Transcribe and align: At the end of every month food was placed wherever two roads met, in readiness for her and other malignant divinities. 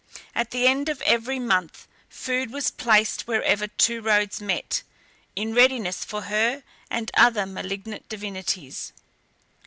At 0.33 0.49
the 0.49 0.65
end 0.65 0.89
of 0.89 0.99
every 1.03 1.37
month 1.37 1.87
food 2.09 2.51
was 2.51 2.71
placed 2.71 3.27
wherever 3.27 3.67
two 3.67 4.01
roads 4.01 4.41
met, 4.41 4.81
in 5.35 5.53
readiness 5.53 6.03
for 6.03 6.21
her 6.23 6.63
and 6.89 7.11
other 7.13 7.45
malignant 7.45 8.09
divinities. 8.09 8.93